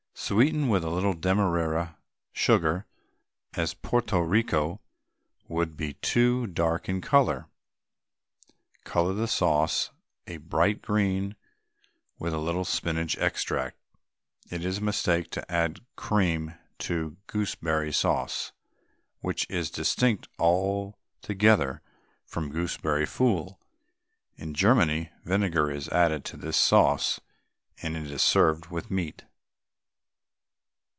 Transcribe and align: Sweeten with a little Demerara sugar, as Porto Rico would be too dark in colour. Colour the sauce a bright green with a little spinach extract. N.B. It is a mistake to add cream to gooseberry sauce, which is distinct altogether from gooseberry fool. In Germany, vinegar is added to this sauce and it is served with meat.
Sweeten 0.13 0.69
with 0.69 0.83
a 0.83 0.89
little 0.89 1.15
Demerara 1.15 1.97
sugar, 2.31 2.85
as 3.55 3.73
Porto 3.73 4.19
Rico 4.19 4.79
would 5.49 5.75
be 5.75 5.95
too 5.95 6.47
dark 6.47 6.87
in 6.87 7.01
colour. 7.01 7.47
Colour 8.85 9.13
the 9.13 9.27
sauce 9.27 9.89
a 10.27 10.37
bright 10.37 10.81
green 10.81 11.35
with 12.17 12.33
a 12.33 12.37
little 12.39 12.63
spinach 12.63 13.17
extract. 13.17 13.77
N.B. 14.51 14.57
It 14.57 14.65
is 14.69 14.77
a 14.77 14.81
mistake 14.83 15.31
to 15.31 15.51
add 15.51 15.81
cream 15.97 16.53
to 16.77 17.17
gooseberry 17.27 17.91
sauce, 17.91 18.51
which 19.19 19.49
is 19.49 19.71
distinct 19.71 20.29
altogether 20.39 21.81
from 22.25 22.51
gooseberry 22.51 23.07
fool. 23.07 23.59
In 24.37 24.53
Germany, 24.53 25.09
vinegar 25.25 25.71
is 25.71 25.89
added 25.89 26.23
to 26.25 26.37
this 26.37 26.57
sauce 26.57 27.19
and 27.81 27.97
it 27.97 28.09
is 28.09 28.21
served 28.21 28.67
with 28.67 28.89
meat. 28.89 29.23